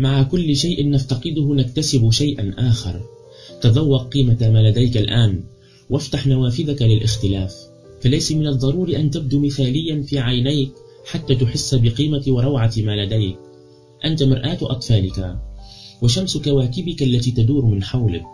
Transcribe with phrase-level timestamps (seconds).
[0.00, 3.00] مع كل شيء نفتقده نكتسب شيئا آخر.
[3.60, 5.42] تذوق قيمة ما لديك الآن
[5.90, 7.54] وافتح نوافذك للاختلاف.
[8.00, 10.70] فليس من الضروري أن تبدو مثاليا في عينيك
[11.10, 13.36] حتى تحس بقيمة وروعة ما لديك.
[14.04, 15.38] أنت مرآة أطفالك
[16.02, 18.26] وشمس كواكبك التي تدور من حولك.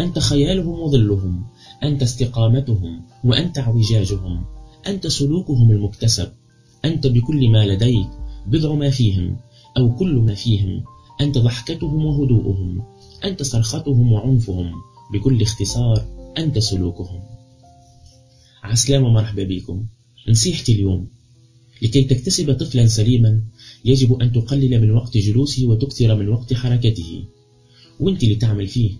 [0.00, 1.44] أنت خيالهم وظلهم
[1.82, 4.44] أنت استقامتهم وأنت اعوجاجهم.
[4.86, 6.28] أنت سلوكهم المكتسب.
[6.84, 8.08] أنت بكل ما لديك
[8.46, 9.36] بضع ما فيهم
[9.76, 10.84] أو كل ما فيهم.
[11.20, 12.82] أنت ضحكتهم وهدوءهم
[13.24, 14.72] أنت صرختهم وعنفهم
[15.12, 16.06] بكل اختصار
[16.38, 17.20] أنت سلوكهم.
[18.62, 19.86] عسلامة مرحبا بكم.
[20.28, 21.08] نصيحتي اليوم
[21.82, 23.42] لكي تكتسب طفلا سليما
[23.84, 27.24] يجب أن تقلل من وقت جلوسه وتكثر من وقت حركته.
[28.00, 28.90] وأنت اللي تعمل فيه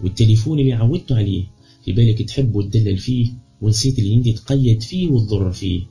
[0.00, 1.44] والتليفون اللي عودت عليه
[1.84, 5.82] في بالك تحب وتدلل فيه ونسيت اللي انت تقيد فيه وتضر فيه.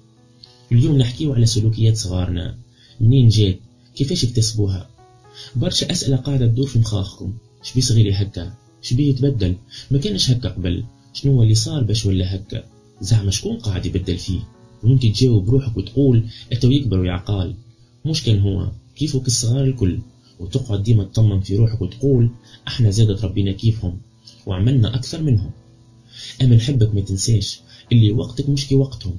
[0.71, 2.57] اليوم نحكيه على سلوكيات صغارنا.
[3.02, 3.59] منين جات
[3.95, 4.96] كيفاش اكتسبوها؟
[5.55, 7.33] برشا أسئلة قاعدة تدور في مخاخكم.
[7.63, 9.55] شبي صغيري هكا؟ شبيه يتبدل
[9.91, 10.83] ما كانش هكا قبل.
[11.13, 12.63] شنو اللي صار باش ولا هكا؟
[13.02, 14.39] زعما شكون قاعد يبدل فيه؟
[14.83, 17.55] وانت تجاوب روحك وتقول اتو يكبر ويعقال
[18.05, 18.71] مش كان هو.
[18.95, 19.99] كيفك الصغار الكل؟
[20.39, 22.30] وتقعد ديما تطمن في روحك وتقول
[22.67, 23.97] أحنا زادت ربنا كيفهم.
[24.45, 25.52] وعملنا أكثر منهم.
[26.41, 27.59] أما نحبك ما تنساش
[27.91, 29.15] اللي وقتك مش كي وقتهم.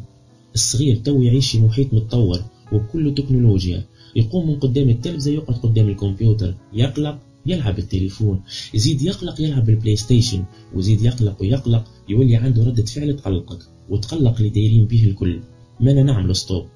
[0.55, 3.84] الصغير تو يعيش في محيط متطور وبكل تكنولوجيا
[4.17, 8.41] يقوم من قدام التلفزة يقعد قدام الكمبيوتر يقلق يلعب بالتليفون.
[8.75, 10.44] يزيد يقلق يلعب بال PlayStation
[10.75, 15.41] ويزيد يقلق ويقلق يولي عنده ردة فعل تقلقك وتقلق اللي دايرين به الكل.
[15.81, 16.66] ما نعمل stop.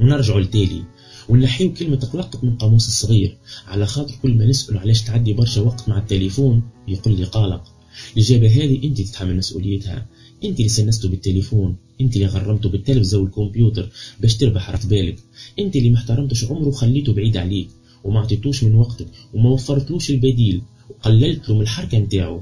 [0.00, 0.82] ونرجع لتالي.
[1.28, 3.36] ونحيو كلمة قلقت من قاموس الصغير.
[3.66, 7.73] على خاطر كل ما نسأل علاش تعدي برشا وقت مع التليفون يقول لي قلق.
[8.16, 10.06] الإجابة هذه أنت تتحمل مسؤوليتها.
[10.44, 13.88] أنت اللي سنسته بالتليفون أنت اللي غرمته بالتلفزة والكمبيوتر
[14.20, 15.16] باش تربح راس بالك.
[15.58, 17.68] أنت اللي ما احترمتش عمره وخليته بعيد عليك
[18.04, 22.40] وما عطيتوش من وقتك وما وفرتلوش البديل وقللت له من الحركة نتاعو.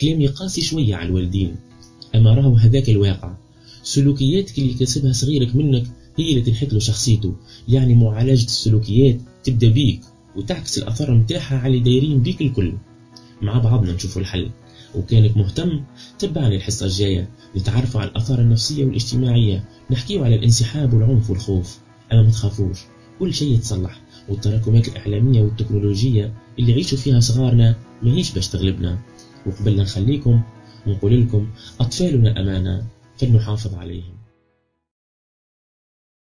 [0.00, 1.56] كلامي قاسي شوية على الوالدين.
[2.14, 3.36] أما راهو هذاك الواقع.
[3.82, 5.86] سلوكياتك اللي كسبها صغيرك منك
[6.18, 7.34] هي اللي تنحت له شخصيته.
[7.68, 10.00] يعني معالجة السلوكيات تبدأ بيك
[10.36, 12.72] وتعكس الأثر متاعها على اللي دايرين بيك الكل.
[13.42, 14.50] مع بعضنا نشوفوا الحل.
[14.94, 15.84] وكانك مهتم
[16.18, 19.64] تبعني الحصة الجاية نتعرفوا على الآثار النفسية والاجتماعية.
[19.90, 21.78] نحكيو على الانسحاب والعنف والخوف.
[22.12, 22.78] أما ما تخافوش
[23.18, 24.00] كل شيء يتصلح.
[24.28, 28.98] والتراكمات الإعلامية والتكنولوجية اللي يعيشوا فيها صغارنا ماهيش باش تغلبنا.
[29.46, 30.42] وقبل نخليكم
[30.86, 31.48] ونقول لكم
[31.80, 32.86] أطفالنا أمانة
[33.18, 34.21] فلنحافظ عليهم.